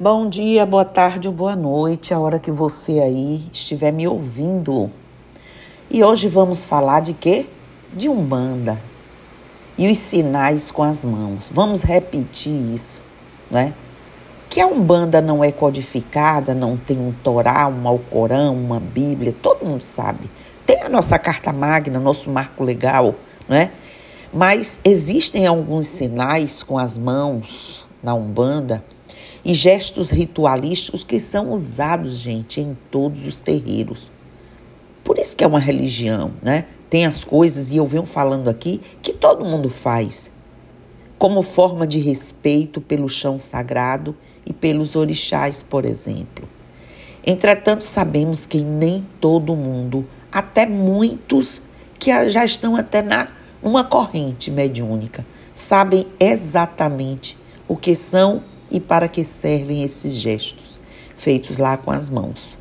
[0.00, 4.88] Bom dia, boa tarde ou boa noite, a hora que você aí estiver me ouvindo.
[5.90, 7.46] E hoje vamos falar de quê?
[7.92, 8.78] De Umbanda.
[9.76, 11.50] E os sinais com as mãos.
[11.52, 13.00] Vamos repetir isso,
[13.50, 13.74] né?
[14.48, 19.66] Que a Umbanda não é codificada, não tem um Torá, um Alcorão, uma Bíblia, todo
[19.66, 20.30] mundo sabe.
[20.64, 23.16] Tem a nossa carta magna, nosso marco legal,
[23.48, 23.72] né?
[24.32, 28.84] Mas existem alguns sinais com as mãos na Umbanda
[29.44, 34.10] e gestos ritualísticos que são usados, gente, em todos os terreiros.
[35.04, 36.66] Por isso que é uma religião, né?
[36.90, 40.30] Tem as coisas, e eu venho falando aqui, que todo mundo faz,
[41.18, 46.48] como forma de respeito pelo chão sagrado e pelos orixás, por exemplo.
[47.26, 51.60] Entretanto, sabemos que nem todo mundo, até muitos
[51.98, 53.28] que já estão até na
[53.62, 60.78] uma corrente mediúnica, sabem exatamente o que são e para que servem esses gestos,
[61.16, 62.56] feitos lá com as mãos.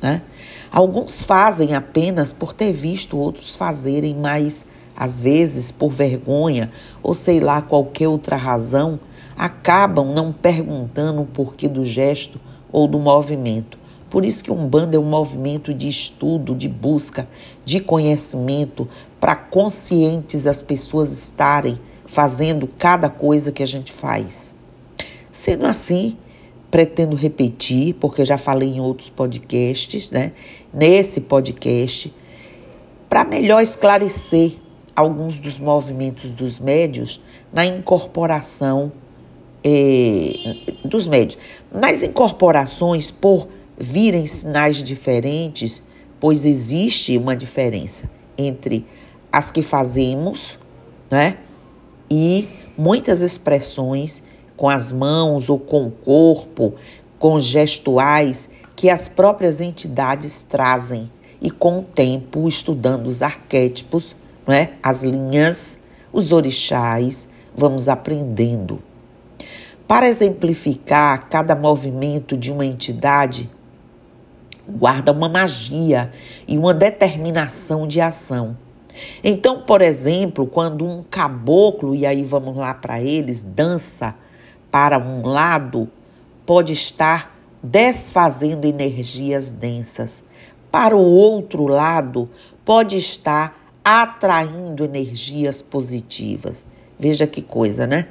[0.00, 0.22] Né?
[0.70, 6.70] Alguns fazem apenas por ter visto outros fazerem, mas às vezes por vergonha
[7.02, 8.98] ou sei lá qualquer outra razão,
[9.36, 12.40] acabam não perguntando o porquê do gesto
[12.70, 13.78] ou do movimento.
[14.08, 17.26] Por isso que um bando é um movimento de estudo, de busca,
[17.64, 18.86] de conhecimento,
[19.18, 24.54] para conscientes as pessoas estarem fazendo cada coisa que a gente faz.
[25.32, 26.16] Sendo assim,
[26.70, 30.32] pretendo repetir, porque já falei em outros podcasts, né?
[30.72, 32.14] Nesse podcast,
[33.08, 34.52] para melhor esclarecer
[34.94, 37.20] alguns dos movimentos dos médios
[37.52, 38.92] na incorporação
[39.64, 41.38] eh, dos médios.
[41.72, 45.82] Nas incorporações, por virem sinais diferentes,
[46.20, 48.86] pois existe uma diferença entre
[49.32, 50.58] as que fazemos,
[51.10, 51.38] né?
[52.10, 54.22] E muitas expressões
[54.62, 56.74] com as mãos ou com o corpo,
[57.18, 61.10] com gestuais que as próprias entidades trazem.
[61.40, 64.14] E com o tempo, estudando os arquétipos,
[64.46, 65.80] né, as linhas,
[66.12, 68.80] os orixás, vamos aprendendo.
[69.88, 73.50] Para exemplificar cada movimento de uma entidade,
[74.68, 76.12] guarda uma magia
[76.46, 78.56] e uma determinação de ação.
[79.24, 84.14] Então, por exemplo, quando um caboclo, e aí vamos lá para eles, dança
[84.72, 85.88] para um lado
[86.46, 90.24] pode estar desfazendo energias densas.
[90.70, 92.28] Para o outro lado,
[92.64, 96.64] pode estar atraindo energias positivas.
[96.98, 98.08] Veja que coisa, né?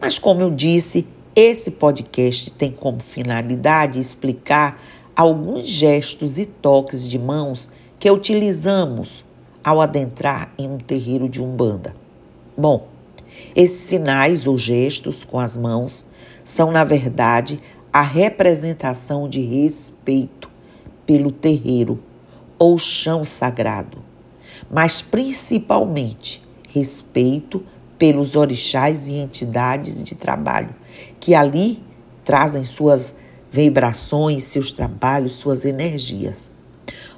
[0.00, 4.80] Mas, como eu disse, esse podcast tem como finalidade explicar
[5.16, 7.68] alguns gestos e toques de mãos
[7.98, 9.24] que utilizamos
[9.62, 11.94] ao adentrar em um terreiro de umbanda.
[12.56, 12.88] Bom,
[13.54, 16.06] esses sinais ou gestos com as mãos
[16.44, 17.60] são, na verdade,
[17.92, 20.48] a representação de respeito
[21.04, 22.02] pelo terreiro
[22.58, 23.98] ou chão sagrado,
[24.70, 27.64] mas principalmente respeito
[27.98, 30.74] pelos orixás e entidades de trabalho
[31.18, 31.82] que ali
[32.24, 33.16] trazem suas
[33.50, 36.50] vibrações, seus trabalhos, suas energias.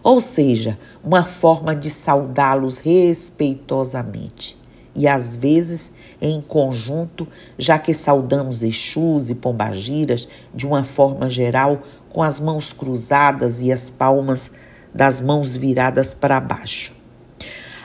[0.03, 4.62] Ou seja, uma forma de saudá-los respeitosamente
[4.95, 7.27] e às vezes em conjunto,
[7.59, 13.73] já que saudamos Exus e Pombagiras de uma forma geral com as mãos cruzadas e
[13.73, 14.53] as palmas
[14.95, 16.95] das mãos viradas para baixo.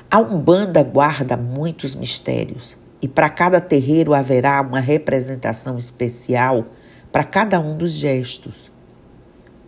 [0.10, 6.66] A Umbanda guarda muitos mistérios e para cada terreiro haverá uma representação especial
[7.12, 8.72] para cada um dos gestos.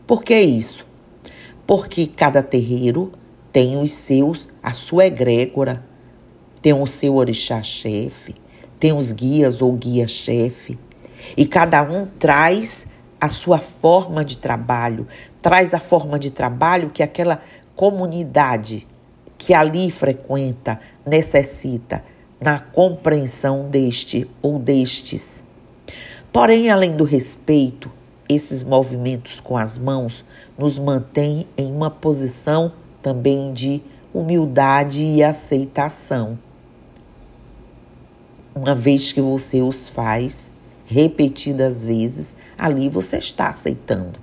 [0.06, 0.86] Por que isso?
[1.66, 3.12] Porque cada terreiro
[3.52, 5.84] tem os seus, a sua egrégora,
[6.62, 8.36] tem o seu orixá-chefe,
[8.80, 10.78] tem os guias ou guia-chefe,
[11.36, 12.88] e cada um traz
[13.20, 15.08] a sua forma de trabalho,
[15.42, 17.42] traz a forma de trabalho que aquela
[17.76, 18.88] comunidade
[19.38, 22.04] que ali frequenta necessita
[22.40, 25.44] na compreensão deste ou destes.
[26.32, 27.92] Porém, além do respeito,
[28.28, 30.24] esses movimentos com as mãos
[30.58, 32.72] nos mantêm em uma posição
[33.02, 33.82] também de
[34.14, 36.38] humildade e aceitação
[38.60, 40.52] uma vez que você os faz
[40.86, 44.20] repetidas vezes, ali você está aceitando.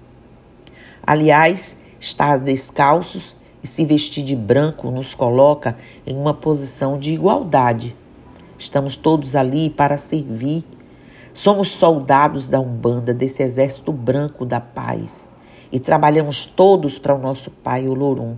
[1.03, 5.75] Aliás, estar descalços e se vestir de branco nos coloca
[6.07, 7.97] em uma posição de igualdade.
[8.59, 10.65] Estamos todos ali para servir.
[11.33, 15.31] Somos soldados da Umbanda, desse exército branco da paz,
[15.73, 18.37] e trabalhamos todos para o nosso Pai Olorum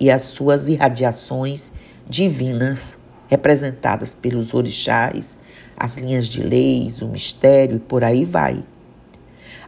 [0.00, 1.72] e as suas irradiações
[2.08, 5.38] divinas representadas pelos orixás,
[5.76, 8.64] as linhas de leis, o mistério e por aí vai.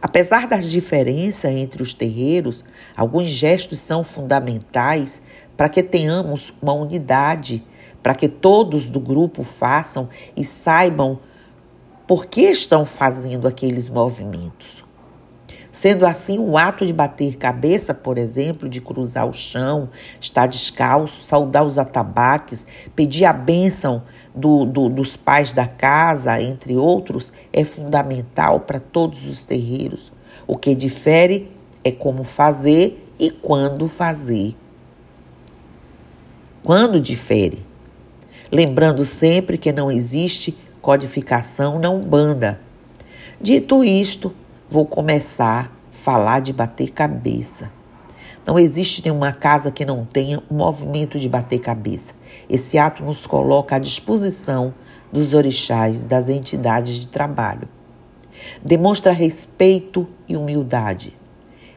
[0.01, 2.63] Apesar das diferenças entre os terreiros,
[2.95, 5.21] alguns gestos são fundamentais
[5.57, 7.63] para que tenhamos uma unidade,
[8.01, 11.19] para que todos do grupo façam e saibam
[12.07, 14.88] por que estão fazendo aqueles movimentos.
[15.71, 19.89] Sendo assim, o ato de bater cabeça, por exemplo, de cruzar o chão,
[20.19, 24.01] estar descalço, saudar os atabaques, pedir a bênção
[24.33, 30.11] do, do, dos pais da casa, entre outros, é fundamental para todos os terreiros.
[30.47, 31.51] O que difere
[31.83, 34.55] é como fazer e quando fazer.
[36.63, 37.63] Quando difere.
[38.51, 42.59] Lembrando sempre que não existe codificação na Umbanda.
[43.39, 44.33] Dito isto,
[44.69, 47.71] vou começar a falar de bater cabeça.
[48.45, 52.13] Não existe nenhuma casa que não tenha um movimento de bater cabeça.
[52.47, 54.73] Esse ato nos coloca à disposição
[55.11, 57.67] dos orixás, das entidades de trabalho.
[58.63, 61.17] Demonstra respeito e humildade,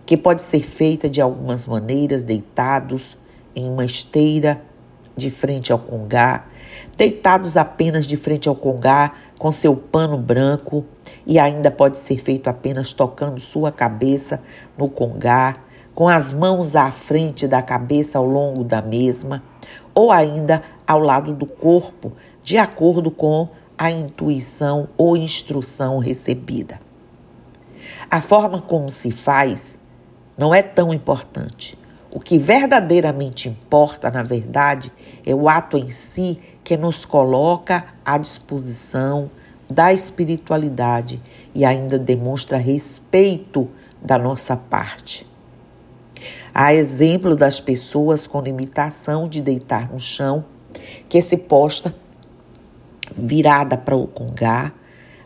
[0.05, 3.17] que pode ser feita de algumas maneiras, deitados
[3.57, 4.63] em uma esteira
[5.17, 6.47] de frente ao congá,
[6.97, 9.13] deitados apenas de frente ao congá,
[9.43, 10.85] com seu pano branco,
[11.27, 14.41] e ainda pode ser feito apenas tocando sua cabeça
[14.79, 15.57] no congá,
[15.97, 19.43] com as mãos à frente da cabeça ao longo da mesma,
[19.93, 26.79] ou ainda ao lado do corpo, de acordo com a intuição ou instrução recebida.
[28.09, 29.77] A forma como se faz
[30.39, 31.77] não é tão importante.
[32.15, 34.93] O que verdadeiramente importa, na verdade,
[35.27, 36.39] é o ato em si
[36.73, 39.31] que nos coloca à disposição
[39.71, 41.21] da espiritualidade
[41.55, 43.69] e ainda demonstra respeito
[44.01, 45.27] da nossa parte.
[46.55, 50.47] Há exemplo das pessoas com limitação de deitar no chão,
[51.11, 51.95] que se posta
[53.15, 54.73] virada para o congá,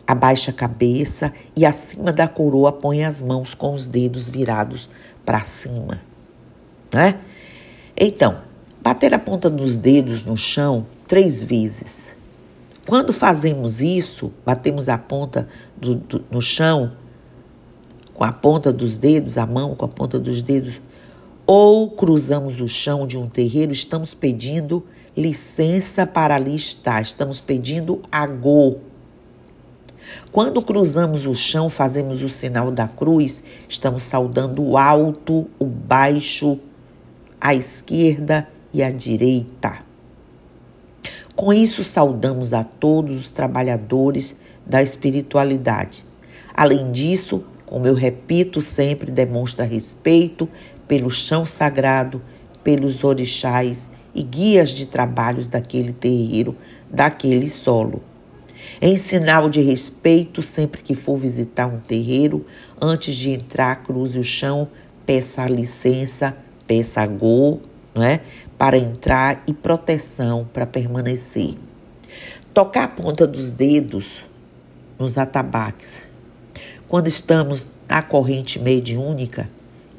[0.05, 4.89] abaixa a cabeça e acima da coroa põe as mãos com os dedos virados
[5.25, 6.01] para cima,
[6.93, 7.17] né?
[7.95, 8.39] Então,
[8.81, 12.15] bater a ponta dos dedos no chão três vezes.
[12.85, 16.93] Quando fazemos isso, batemos a ponta do, do, no chão
[18.13, 20.81] com a ponta dos dedos, a mão com a ponta dos dedos,
[21.45, 24.83] ou cruzamos o chão de um terreiro, estamos pedindo
[25.15, 28.77] licença para ali estar, estamos pedindo agô.
[30.31, 36.59] Quando cruzamos o chão, fazemos o sinal da cruz, estamos saudando o alto, o baixo,
[37.39, 39.86] a esquerda e a direita.
[41.37, 44.35] Com isso, saudamos a todos os trabalhadores
[44.65, 46.03] da espiritualidade.
[46.51, 50.49] Além disso, como eu repito sempre, demonstra respeito
[50.87, 52.23] pelo chão sagrado,
[52.63, 56.55] pelos orixás e guias de trabalhos daquele terreiro,
[56.89, 58.01] daquele solo.
[58.81, 62.47] Em sinal de respeito, sempre que for visitar um terreiro,
[62.81, 64.67] antes de entrar, cruze o chão,
[65.05, 66.35] peça licença,
[66.65, 67.61] peça a go,
[67.93, 68.21] não é?
[68.57, 71.55] Para entrar e proteção para permanecer.
[72.53, 74.23] Tocar a ponta dos dedos
[74.97, 76.09] nos atabaques.
[76.87, 79.49] Quando estamos na corrente mediúnica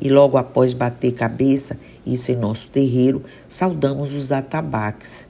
[0.01, 5.29] e logo após bater cabeça, isso em nosso terreiro, saudamos os atabaques,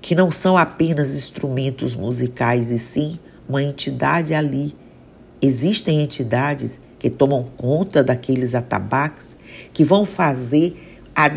[0.00, 3.18] que não são apenas instrumentos musicais e sim
[3.48, 4.74] uma entidade ali.
[5.40, 9.36] Existem entidades que tomam conta daqueles atabaques
[9.72, 11.30] que vão fazer a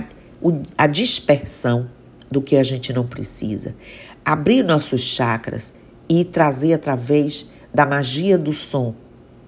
[0.77, 1.89] a dispersão
[2.29, 3.75] do que a gente não precisa.
[4.24, 5.74] Abrir nossos chakras
[6.08, 8.96] e trazer através da magia do som,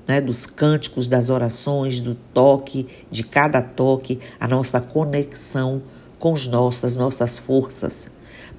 [0.08, 5.82] né, dos cânticos, das orações, do toque, de cada toque, a nossa conexão
[6.20, 8.10] com as nossas, nossas forças.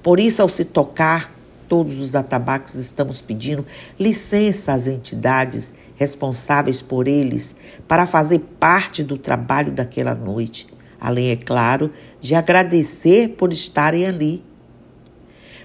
[0.01, 1.33] Por isso, ao se tocar
[1.69, 3.65] todos os atabaques, estamos pedindo
[3.99, 7.55] licença às entidades responsáveis por eles
[7.87, 10.67] para fazer parte do trabalho daquela noite
[11.03, 11.91] além, é claro,
[12.21, 14.41] de agradecer por estarem ali.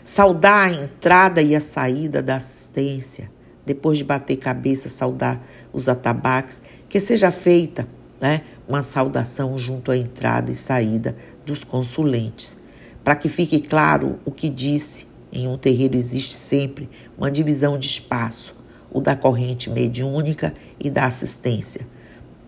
[0.02, 3.30] Saudar a entrada e a saída da assistência,
[3.64, 5.40] depois de bater cabeça, saudar
[5.73, 7.87] os atabaques, que seja feita
[8.21, 11.16] né, uma saudação junto à entrada e saída
[11.47, 12.57] dos consulentes,
[13.04, 15.07] para que fique claro o que disse.
[15.30, 18.57] Em um terreiro existe sempre uma divisão de espaço,
[18.90, 21.87] o da corrente mediúnica e da assistência,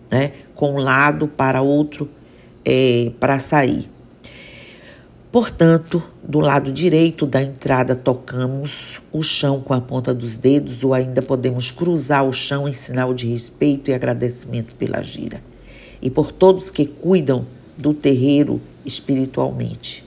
[0.09, 2.09] né, com um lado para outro
[2.65, 3.89] é, para sair.
[5.31, 10.93] Portanto, do lado direito da entrada, tocamos o chão com a ponta dos dedos ou
[10.93, 15.41] ainda podemos cruzar o chão em sinal de respeito e agradecimento pela gira.
[16.01, 17.45] E por todos que cuidam
[17.77, 20.03] do terreiro espiritualmente.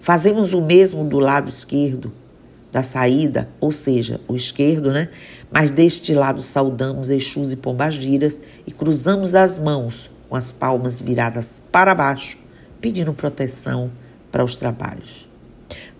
[0.00, 2.10] Fazemos o mesmo do lado esquerdo
[2.72, 5.08] da saída, ou seja, o esquerdo, né?
[5.50, 11.60] Mas deste lado saudamos Exus e Pombagiras e cruzamos as mãos com as palmas viradas
[11.70, 12.38] para baixo,
[12.80, 13.90] pedindo proteção
[14.30, 15.28] para os trabalhos.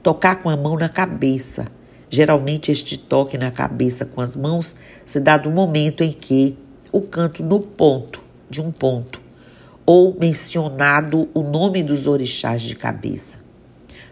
[0.02, 1.66] Tocar com a mão na cabeça.
[2.10, 6.56] Geralmente este toque na cabeça com as mãos se dá no momento em que
[6.92, 9.20] o canto no ponto de um ponto
[9.86, 13.38] ou mencionado o nome dos orixás de cabeça.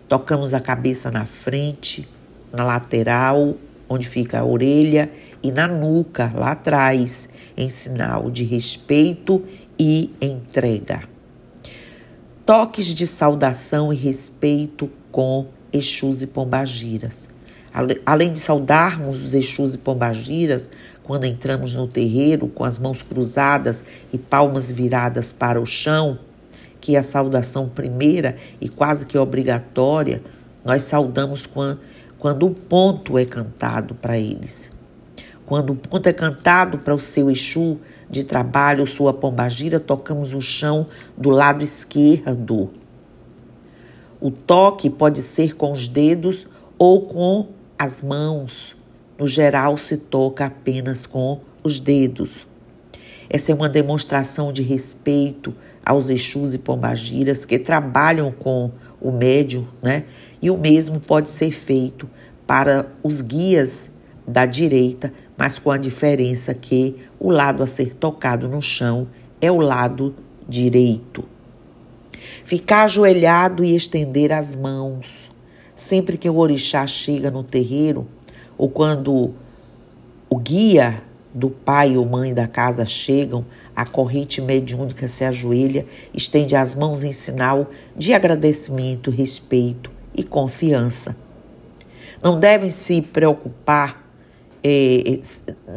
[0.09, 2.09] Tocamos a cabeça na frente,
[2.53, 3.55] na lateral,
[3.89, 5.11] onde fica a orelha,
[5.43, 9.43] e na nuca, lá atrás, em sinal de respeito
[9.79, 11.03] e entrega.
[12.45, 17.29] Toques de saudação e respeito com Exus e Pombagiras.
[18.05, 20.69] Além de saudarmos os Exus e Pombagiras,
[21.03, 26.19] quando entramos no terreiro com as mãos cruzadas e palmas viradas para o chão,
[26.81, 30.23] que é a saudação primeira e quase que obrigatória,
[30.65, 31.81] nós saudamos quando,
[32.19, 34.71] quando o ponto é cantado para eles.
[35.47, 37.79] Quando o ponto é cantado para o seu Exu
[38.13, 42.69] de trabalho, sua pombagira, tocamos o chão do lado esquerdo.
[44.21, 46.47] O toque pode ser com os dedos
[46.79, 48.77] ou com as mãos.
[49.19, 52.47] No geral, se toca apenas com os dedos.
[53.31, 55.55] Essa é uma demonstração de respeito
[55.85, 60.05] aos Exus e Pombagiras que trabalham com o médium, né?
[60.41, 62.09] E o mesmo pode ser feito
[62.47, 63.91] para os guias
[64.29, 69.09] da direita, mas com a diferença que o lado a ser tocado no chão
[69.41, 70.15] é o lado
[70.49, 71.25] direito.
[72.45, 75.33] Ficar ajoelhado e estender as mãos.
[75.75, 78.07] Sempre que o orixá chega no terreiro,
[78.57, 79.35] ou quando
[80.31, 81.03] o guia
[81.35, 83.45] do pai ou mãe da casa chegam,
[83.75, 85.85] a corrente mediúnica se ajoelha,
[86.15, 91.17] estende as mãos em sinal de agradecimento, respeito e confiança.
[92.23, 94.02] Não devem se preocupar,
[94.63, 95.19] é,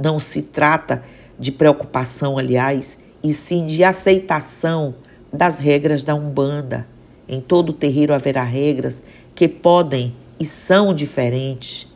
[0.04, 1.04] não se trata
[1.38, 4.96] de preocupação, aliás, e sim de aceitação
[5.32, 6.88] das regras da Umbanda.
[7.28, 9.02] Em todo terreiro haverá regras
[9.34, 11.88] que podem e são diferentes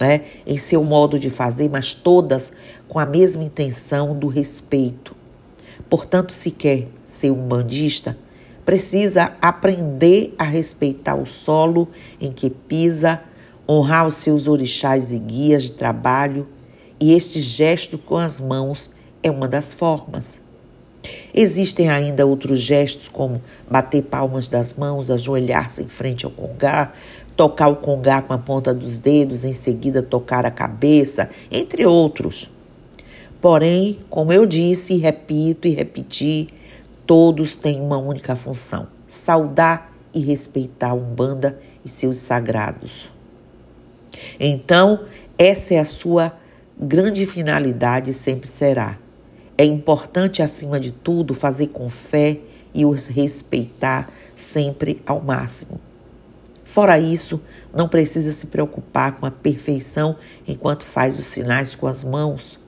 [0.00, 2.52] né, em seu modo de fazer, mas todas
[2.88, 5.14] com a mesma intenção do respeito.
[5.88, 8.16] Portanto, se quer ser um bandista,
[8.64, 11.88] precisa aprender a respeitar o solo
[12.20, 13.20] em que pisa,
[13.70, 16.48] honrar os seus orixás e guias de trabalho,
[16.98, 18.90] e este gesto com as mãos
[19.22, 20.42] é uma das formas.
[21.32, 26.98] Existem ainda outros gestos, como bater palmas das mãos, ajoelhar-se em frente ao congar,
[27.36, 32.50] tocar o congá com a ponta dos dedos, em seguida tocar a cabeça, entre outros.
[33.40, 36.48] Porém, como eu disse, repito e repeti,
[37.06, 43.19] todos têm uma única função: saudar e respeitar a Umbanda e seus sagrados.
[44.38, 45.04] Então,
[45.38, 46.32] essa é a sua
[46.78, 48.98] grande finalidade sempre será.
[49.56, 52.38] É importante, acima de tudo, fazer com fé
[52.72, 55.80] e os respeitar sempre ao máximo.
[56.64, 57.40] Fora isso,
[57.74, 62.60] não precisa se preocupar com a perfeição enquanto faz os sinais com as mãos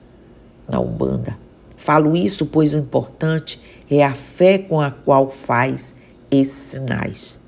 [0.69, 1.37] na Umbanda.
[1.77, 5.95] Falo isso pois o importante é a fé com a qual faz
[6.29, 7.39] esses sinais.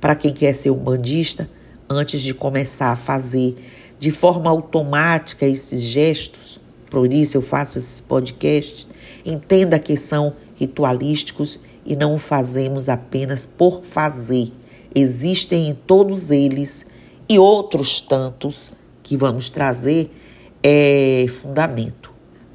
[0.00, 1.48] Para quem quer ser umbandista,
[1.90, 3.56] antes de começar a fazer
[3.98, 8.86] de forma automática esses gestos, por isso eu faço esses podcasts,
[9.26, 14.52] entenda que são ritualísticos e não o fazemos apenas por fazer
[14.94, 16.86] existem em todos eles
[17.28, 20.10] e outros tantos que vamos trazer
[20.62, 22.12] é fundamento,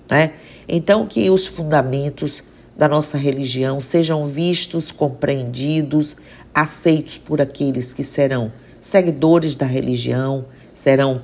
[0.10, 0.34] né?
[0.68, 2.44] Então que os fundamentos
[2.78, 6.18] da nossa religião sejam vistos, compreendidos,
[6.54, 8.52] aceitos por aqueles que serão
[8.88, 11.22] seguidores da religião, serão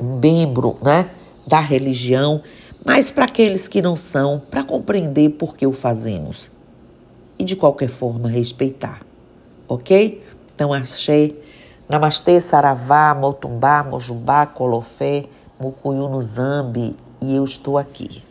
[0.00, 1.10] membro, né,
[1.46, 2.42] da religião,
[2.84, 6.50] mas para aqueles que não são, para compreender por que o fazemos
[7.38, 9.00] e de qualquer forma respeitar
[9.68, 10.24] ok?
[10.54, 11.42] Então, achei.
[11.88, 15.26] Namastê, Saravá, Motumbá, Mojubá, Colofé,
[15.60, 18.25] Mucuyu no Zambi e eu estou aqui.